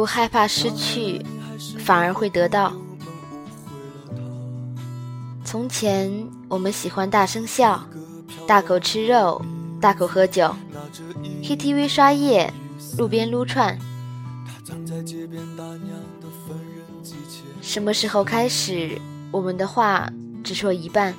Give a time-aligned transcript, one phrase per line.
[0.00, 1.20] 不害怕失去，
[1.78, 2.72] 反而会得到。
[5.44, 6.10] 从前
[6.48, 7.84] 我们喜欢大声笑，
[8.46, 9.44] 大口吃肉，
[9.78, 10.56] 大口喝酒
[11.42, 12.50] ，KTV 刷夜，
[12.96, 13.78] 路边撸串。
[17.60, 18.98] 什么时候开始，
[19.30, 20.10] 我们的话
[20.42, 21.14] 只说一半，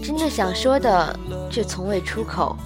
[0.00, 1.18] 真正想说的
[1.50, 2.56] 却从未出口？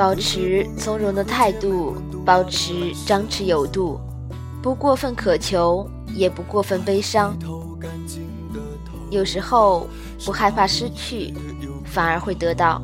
[0.00, 4.00] 保持从容的态度，保持张弛有度，
[4.62, 7.36] 不过分渴求，也不过分悲伤。
[9.10, 9.86] 有时候
[10.24, 11.34] 不害怕失去，
[11.84, 12.80] 反而会得到。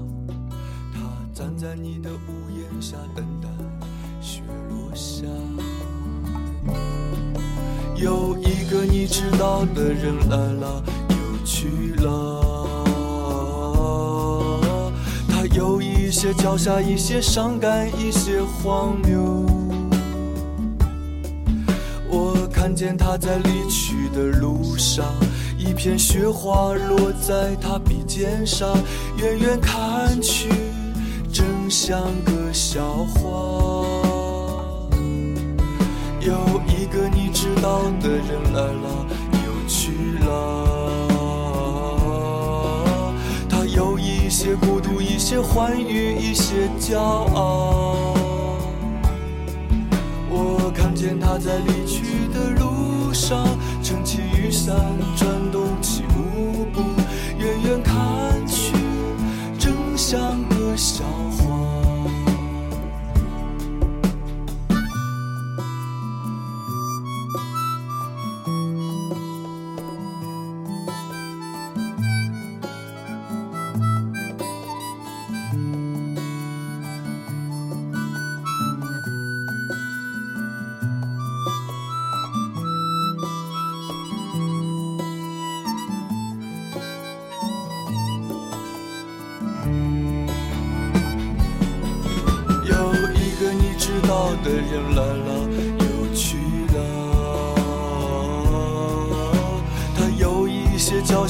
[7.97, 12.66] 有一个你知道的人来了又去了，
[15.57, 19.47] 有一些脚下一些伤感，一些荒谬。
[22.11, 25.07] 我看见他在离去的路上，
[25.57, 28.77] 一片雪花落在他鼻尖上，
[29.17, 30.51] 远远看去，
[31.33, 32.83] 真像个笑
[33.15, 33.31] 话。
[36.21, 36.35] 有
[36.69, 40.66] 一个你知道的人来了又去了，
[44.37, 48.13] 一些孤独，一些欢愉，一些骄傲。
[50.29, 53.49] 我看见他在离去的路上，
[53.83, 54.77] 撑起雨伞，
[55.17, 56.83] 转动起舞步，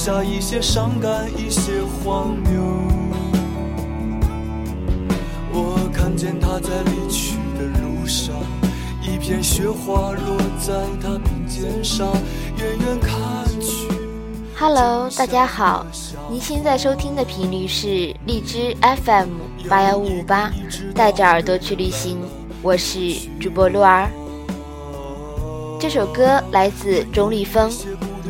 [0.07, 2.61] 下一些伤感，一些荒谬。
[5.51, 8.33] 我看见他在离去的路上，
[9.01, 12.07] 一片雪花落在他鼻尖上，
[12.57, 13.19] 远远看
[13.59, 13.89] 去。
[14.57, 15.85] Hello，大家好，
[16.31, 19.27] 您现在收听的频率是荔枝 FM
[19.67, 20.49] 八幺五五八，
[20.95, 22.17] 带着耳朵去旅行。
[22.61, 24.09] 我是主播鹿儿，
[25.81, 27.69] 这首歌来自钟立风。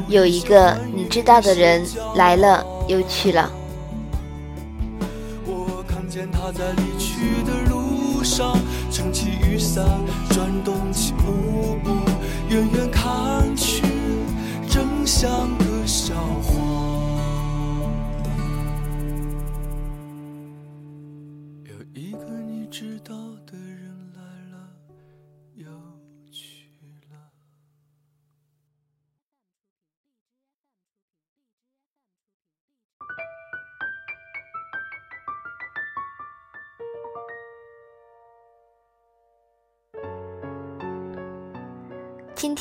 [0.08, 1.86] 有一个你知道的人
[2.16, 3.52] 来了又去了。
[5.46, 8.58] 我看见他在离去的路上，
[8.90, 9.86] 撑起雨伞，
[10.30, 11.92] 转动起幕布，
[12.50, 13.84] 远远看去，
[14.70, 16.67] 正像个笑话。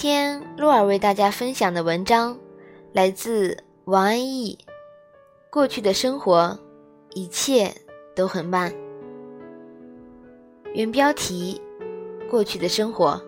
[0.07, 2.39] 今天洛尔为大家分享的文章
[2.93, 4.57] 来自王安忆。
[5.51, 6.57] 过去的生活，
[7.15, 7.75] 一切
[8.15, 8.73] 都很慢。
[10.75, 11.61] 原标题：
[12.31, 13.21] 过去的生活。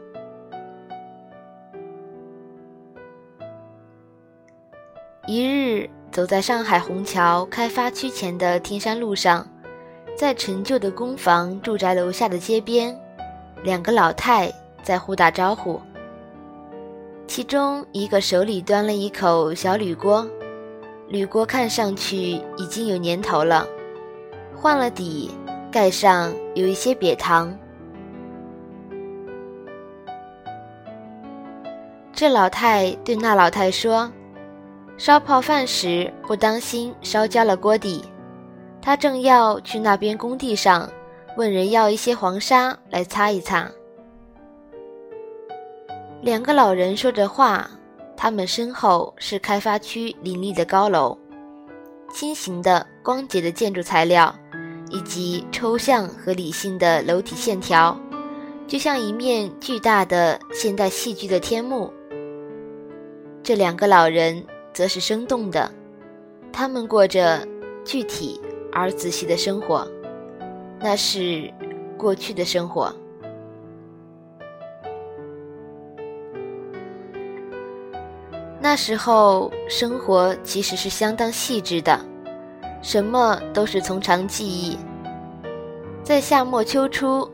[5.26, 9.44] 一日，走在上海虹桥开发区前的天山路上，
[10.16, 12.96] 在陈旧的公房住宅楼下的街边，
[13.64, 14.48] 两个老太
[14.84, 15.80] 在互打招呼。
[17.28, 20.26] 其中一个手里端了一口小铝锅，
[21.08, 22.16] 铝锅看上去
[22.56, 23.66] 已经有年头了，
[24.56, 25.30] 换了底，
[25.70, 27.56] 盖上有一些瘪糖。
[32.14, 34.10] 这老太对那老太说
[34.96, 38.02] ：“烧泡饭时不当心烧焦了锅底。”
[38.80, 40.90] 他正要去那边工地上，
[41.36, 43.70] 问人要一些黄沙来擦一擦。
[46.20, 47.70] 两个老人说着话，
[48.16, 51.16] 他们身后是开发区林立的高楼，
[52.12, 54.34] 轻型的光洁的建筑材料，
[54.90, 57.96] 以及抽象和理性的楼体线条，
[58.66, 61.92] 就像一面巨大的现代戏剧的天幕。
[63.44, 64.44] 这两个老人
[64.74, 65.70] 则是生动的，
[66.52, 67.46] 他们过着
[67.84, 68.40] 具体
[68.72, 69.88] 而仔细的生活，
[70.80, 71.48] 那是
[71.96, 72.92] 过去的生活。
[78.70, 81.98] 那时候生活其实是相当细致的，
[82.82, 84.76] 什么都是从长计议。
[86.04, 87.26] 在夏末秋初，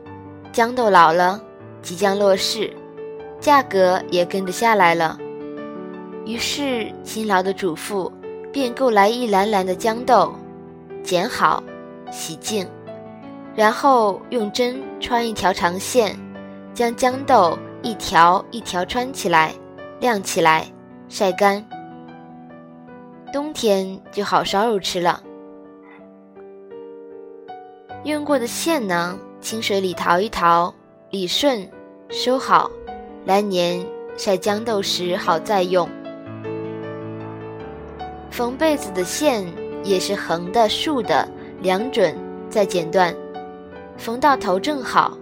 [0.53, 1.41] 豇豆老了，
[1.81, 2.73] 即将落市，
[3.37, 5.19] 价格也跟着下来了。
[6.25, 8.09] 于是勤劳的主妇
[8.53, 10.33] 便购来一篮篮的豇豆，
[11.03, 11.61] 剪好，
[12.13, 12.65] 洗净，
[13.53, 16.17] 然后用针穿一条长线，
[16.73, 19.53] 将豇豆一条一条穿起来，
[19.99, 20.65] 晾起来。
[21.17, 21.65] 晒干，
[23.31, 25.23] 冬天就好烧肉吃了。
[28.03, 30.73] 用过的线呢，清水里淘一淘，
[31.11, 31.65] 理顺，
[32.09, 32.69] 收好，
[33.23, 33.81] 来年
[34.17, 35.87] 晒豇豆时好再用。
[38.29, 39.45] 缝被子的线
[39.85, 41.25] 也是横的、竖的，
[41.61, 42.13] 量准
[42.49, 43.15] 再剪断，
[43.97, 45.17] 缝到头正好。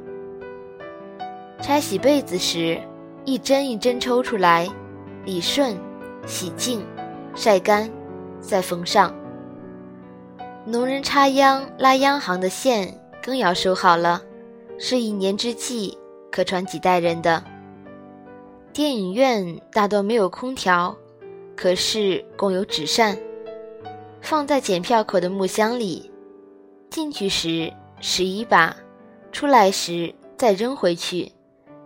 [1.61, 2.81] 拆洗被子时，
[3.25, 4.67] 一针一针抽出来。
[5.25, 5.77] 理顺，
[6.25, 6.85] 洗净，
[7.33, 7.89] 晒干，
[8.41, 9.13] 再缝上。
[10.65, 14.21] 农人插秧拉秧行的线更要收好了，
[14.77, 15.97] 是一年之计，
[16.31, 17.43] 可传几代人的。
[18.73, 20.95] 电影院大多没有空调，
[21.55, 23.17] 可是共有纸扇，
[24.19, 26.11] 放在检票口的木箱里，
[26.89, 27.71] 进去时
[28.01, 28.75] 拾一把，
[29.31, 31.31] 出来时再扔回去，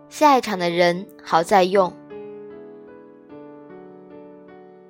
[0.08, 1.92] 下一场的人好再用。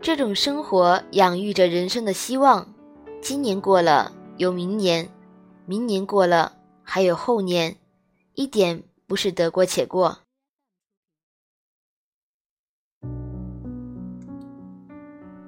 [0.00, 2.66] 这种生活养育着人生的希望，
[3.20, 5.08] 今年过了有明年，
[5.66, 7.76] 明年过了还有后年，
[8.34, 10.18] 一点不是得过且过。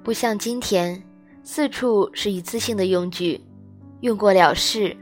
[0.03, 1.01] 不像今天，
[1.43, 3.41] 四处是一次性的用具，
[4.01, 4.95] 用过了事，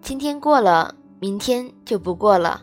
[0.00, 2.62] 今天过了，明天就不过了。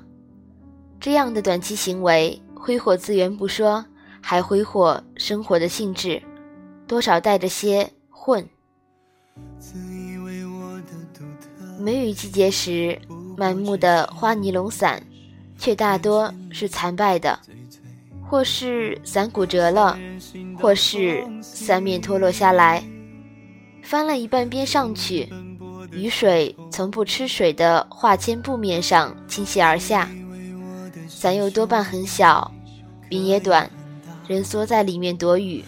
[0.99, 3.85] 这样的短期行为，挥霍资源不说。
[4.21, 6.21] 还挥霍生活的兴致，
[6.87, 8.47] 多少带着些混。
[11.79, 12.99] 梅雨季节时，
[13.35, 15.01] 满目的花尼龙伞，
[15.57, 17.39] 却大多是残败的，
[18.29, 19.97] 或是伞骨折了，
[20.59, 22.83] 或是伞面脱落下来，
[23.83, 25.27] 翻了一半边上去，
[25.91, 30.07] 雨水从不吃水的化纤布面上倾泻而下，
[31.09, 32.51] 伞又多半很小，
[33.09, 33.69] 柄也短。
[34.31, 35.63] 人缩在里面躲雨。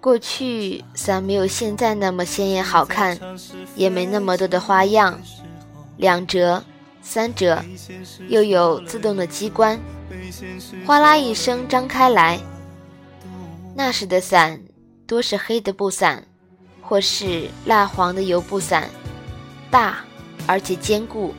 [0.00, 3.16] 过去伞没有现在那么鲜艳好看，
[3.76, 5.20] 也没那么多的花样，
[5.96, 6.64] 两折、
[7.00, 7.64] 三折，
[8.26, 9.78] 又有自动的机关，
[10.84, 12.40] 哗啦一声张开来。
[13.76, 14.60] 那时的伞
[15.06, 16.26] 多是黑的布伞，
[16.80, 18.90] 或是蜡黄的油布伞，
[19.70, 19.98] 大
[20.48, 21.32] 而且坚固，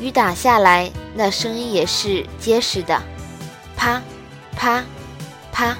[0.00, 3.02] 雨打下来，那声音也是结实的，
[3.76, 4.00] 啪。
[4.56, 4.82] 啪，
[5.52, 5.76] 啪。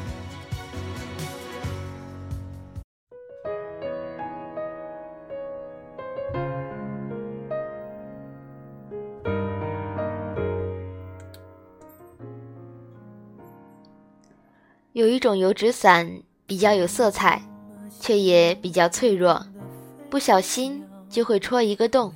[14.93, 17.43] 有一种油纸伞比较有色彩，
[18.01, 19.45] 却也比较脆弱，
[20.09, 22.13] 不小心就会戳一个洞。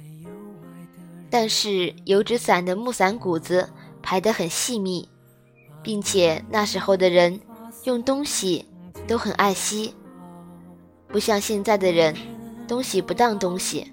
[1.29, 3.69] 但是油纸伞的木伞骨子
[4.03, 5.09] 排得很细密。
[5.83, 7.41] 并且那时候的人
[7.85, 8.67] 用东西
[9.07, 9.95] 都很爱惜，
[11.09, 12.15] 不像现在的人
[12.69, 13.93] 东西不当东西。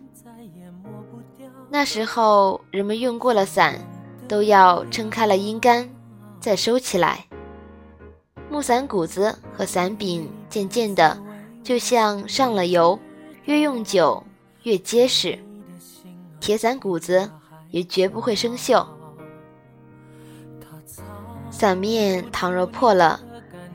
[1.70, 3.79] 那时候人们用过了伞，
[4.27, 5.89] 都要撑开了阴干，
[6.39, 7.25] 再收起来。
[8.50, 11.22] 木伞骨子和伞柄渐渐的
[11.63, 12.98] 就像上了油，
[13.44, 14.24] 越用久
[14.63, 15.38] 越结实。
[16.39, 17.29] 铁伞骨子
[17.72, 18.86] 也绝不会生锈。
[21.57, 23.19] 伞面倘若破了，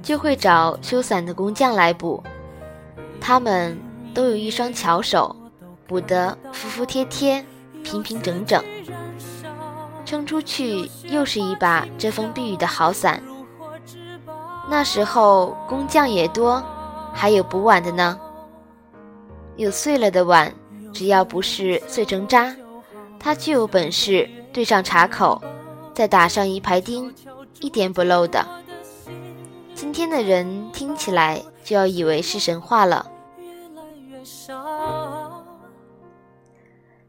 [0.04, 2.22] 就会找修伞的工匠来补。
[3.20, 3.76] 他们
[4.14, 5.34] 都有一双巧手，
[5.88, 7.44] 补得服服帖帖、
[7.82, 8.62] 平平整整，
[10.04, 13.20] 撑出去又是一把遮风避雨的好伞。
[14.70, 16.62] 那时候工匠也多，
[17.12, 18.16] 还有补碗的呢。
[19.56, 20.54] 有碎了的碗，
[20.92, 22.54] 只要不是碎成渣，
[23.18, 25.42] 他就有本事对上茶口，
[25.92, 27.12] 再打上一排钉。
[27.62, 28.44] 一点不漏的。
[29.74, 33.06] 今天的人听起来就要以为是神话了。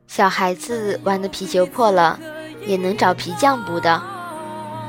[0.05, 2.19] 小孩子玩的皮球破了，
[2.67, 3.99] 也能找皮匠补的。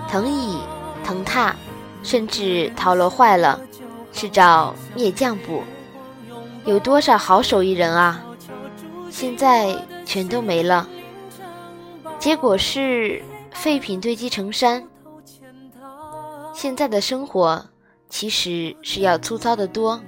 [0.06, 0.58] 藤椅、
[1.02, 1.54] 藤榻，
[2.02, 3.58] 甚至陶楼坏了，
[4.12, 5.62] 是找篾匠补。
[6.66, 8.22] 有多少好手艺人啊！
[9.10, 10.86] 现在全都没了。
[12.18, 14.86] 结果是废品堆积成山。
[16.54, 17.66] 现在的生活
[18.08, 20.00] 其实是要粗糙的多，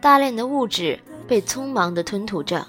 [0.00, 0.98] 大量的物质
[1.28, 2.66] 被匆忙的吞吐着，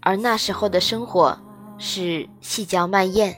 [0.00, 1.36] 而那时候的生活
[1.76, 3.36] 是细嚼慢咽。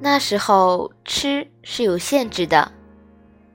[0.00, 2.70] 那时候吃是有限制的，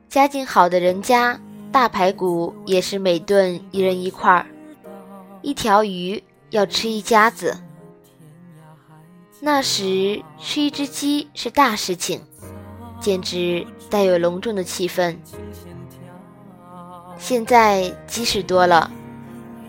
[0.10, 1.40] 家境好的人家，
[1.72, 4.46] 大排骨也是每顿一人一块儿，
[5.42, 7.58] 一条鱼要吃一家子。
[9.42, 12.22] 那时吃一只鸡是大事情，
[13.00, 15.18] 简直带有隆重的气氛。
[17.18, 18.92] 现在鸡是多了，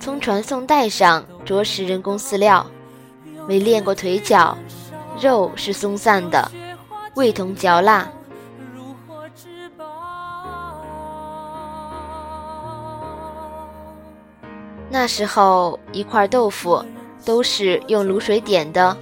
[0.00, 2.66] 从传送带上啄食人工饲料，
[3.46, 4.58] 没练过腿脚，
[5.20, 6.50] 肉是松散的，
[7.14, 8.10] 味同嚼蜡。
[14.88, 16.84] 那时候一块豆腐
[17.24, 18.96] 都是用卤水点的。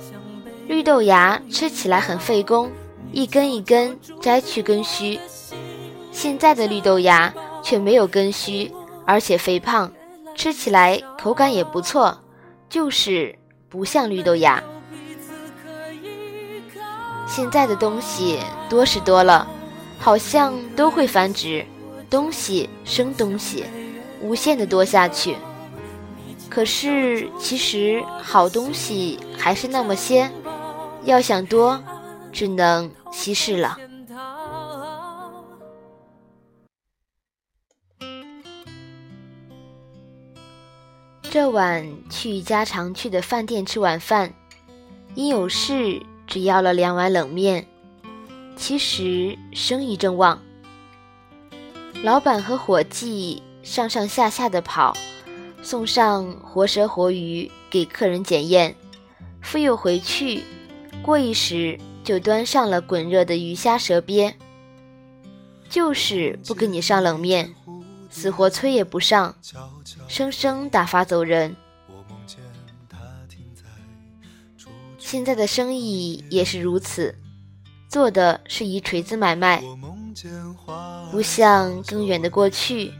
[0.68, 2.70] 绿豆芽吃起来很费工，
[3.10, 5.18] 一根一根摘去根须。
[6.12, 7.32] 现在的绿豆芽
[7.62, 8.70] 却没有根须，
[9.06, 9.90] 而且肥胖，
[10.34, 12.18] 吃起来口感也不错，
[12.68, 13.34] 就是
[13.70, 14.62] 不像绿豆芽。
[17.26, 19.48] 现在的东西多是多了，
[19.98, 21.64] 好像都会繁殖，
[22.10, 23.64] 东西生东西，
[24.20, 25.34] 无限的多下去。
[26.50, 30.30] 可是其实好东西还是那么些。
[31.04, 31.82] 要想多，
[32.32, 33.78] 只能稀释了。
[41.30, 44.32] 这晚去家常去的饭店吃晚饭，
[45.14, 47.66] 因有事只要了两碗冷面。
[48.56, 50.42] 其实生意正旺，
[52.02, 54.96] 老板和伙计上上下下的跑，
[55.62, 58.74] 送上活蛇活鱼给客人检验，
[59.40, 60.42] 复又回去。
[61.08, 64.34] 过一时，就端上了滚热的鱼虾蛇鳖，
[65.70, 67.54] 就是不给你上冷面，
[68.10, 69.34] 死活催也不上，
[70.06, 71.56] 生生打发走人。
[74.98, 77.14] 现在的生意也是如此，
[77.88, 79.64] 做的是一锤子买卖，
[81.10, 82.92] 不像更远的过去，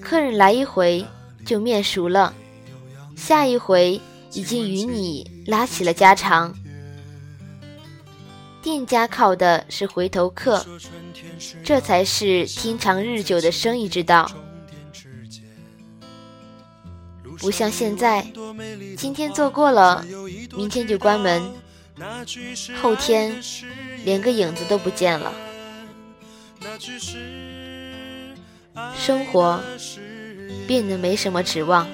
[0.00, 1.06] 客人来一回
[1.46, 2.34] 就面熟了，
[3.14, 4.00] 下一回
[4.32, 6.52] 已经与你拉起了家常。
[8.64, 10.64] 店家靠的是回头客，
[11.62, 14.30] 这才是天长日久的生意之道。
[17.40, 18.26] 不像现在，
[18.96, 20.02] 今天做过了，
[20.56, 21.42] 明天就关门，
[22.80, 23.38] 后天
[24.02, 25.30] 连个影子都不见了。
[28.96, 29.62] 生活
[30.66, 31.86] 变得没什么指望。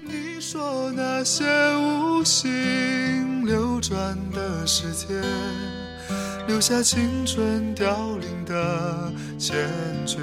[0.00, 1.44] 你说那些
[1.76, 3.19] 无心。
[3.50, 5.08] 流转的时间，
[6.46, 9.54] 留下青春凋零的缱
[10.06, 10.20] 绻。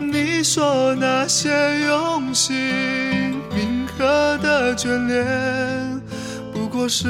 [0.00, 1.50] 你说那些
[1.82, 2.56] 用心
[3.54, 6.00] 铭刻的眷恋，
[6.50, 7.06] 不过是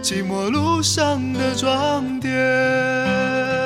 [0.00, 3.65] 寂寞路上的装点。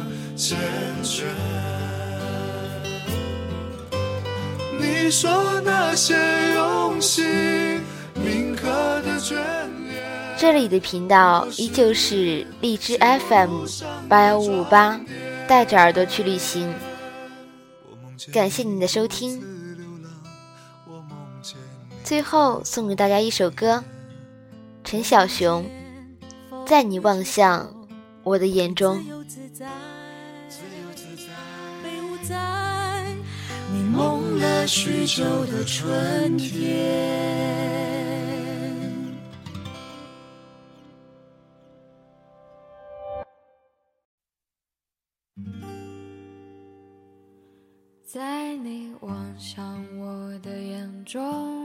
[0.41, 0.55] 缱
[1.03, 1.21] 绻。
[4.79, 6.15] 你说那些
[6.55, 7.79] 用心
[8.15, 8.65] 铭刻
[9.03, 10.01] 的眷恋。
[10.39, 13.67] 这里的频道依旧是荔枝 FM
[14.09, 14.99] 八幺五五八，
[15.47, 16.73] 带着耳朵去旅行。
[18.33, 19.39] 感谢您的收听。
[22.03, 23.83] 最后送给大家一首歌，
[24.83, 25.63] 陈小熊，
[26.65, 27.71] 《在你望向
[28.23, 28.97] 我的眼中》。
[32.31, 33.03] 在
[33.73, 37.51] 你梦了许久的春天。
[48.05, 51.60] 在你望向我的眼中，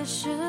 [0.00, 0.39] 可是。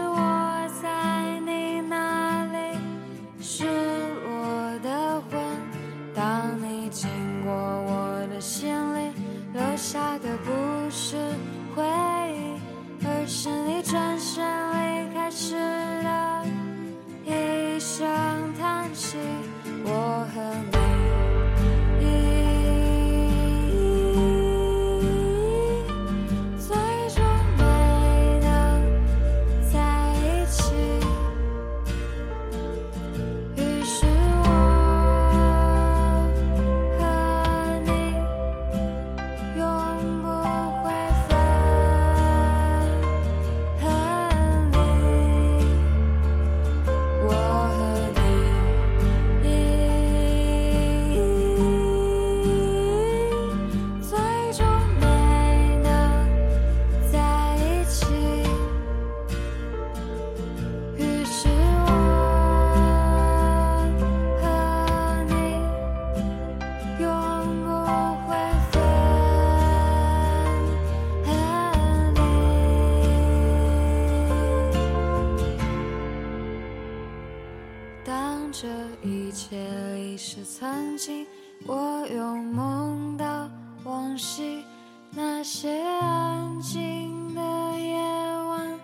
[78.62, 78.68] 这
[79.02, 79.58] 一切
[80.00, 81.26] 已是曾经
[81.66, 83.50] 我又梦到
[83.84, 84.64] 往昔
[85.10, 87.42] 那些安静的
[87.80, 88.80] 夜晚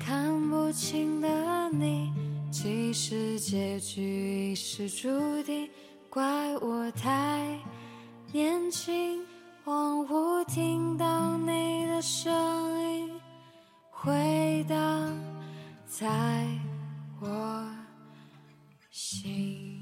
[0.00, 1.28] 看不清的
[1.72, 2.10] 你
[2.50, 5.68] 其实结局已是注定
[6.08, 6.22] 怪
[6.62, 7.46] 我太
[8.32, 9.22] 年轻
[9.62, 12.32] 恍惚听到你的声
[12.80, 13.10] 音
[13.90, 15.14] 回荡
[15.84, 16.08] 在
[17.20, 17.81] 我。
[18.92, 19.81] 心。